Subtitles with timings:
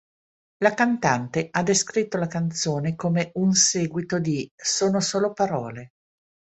[0.63, 5.91] La cantante ha descritto la canzone come un seguito di "Sono solo parole".